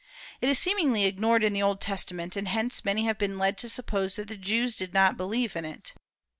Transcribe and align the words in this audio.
It 0.41 0.49
is 0.49 0.57
seemingly 0.57 1.05
ignored 1.05 1.43
in 1.43 1.53
the 1.53 1.61
Old 1.61 1.79
Testament, 1.79 2.35
and 2.35 2.47
hence 2.47 2.83
many 2.83 3.05
have 3.05 3.19
been 3.19 3.37
led 3.37 3.55
to 3.59 3.69
suppose 3.69 4.15
that 4.15 4.29
the 4.29 4.35
Jews 4.35 4.75
did 4.75 4.95
not 4.95 5.15
believe 5.15 5.55
in 5.55 5.63
it. 5.63 5.93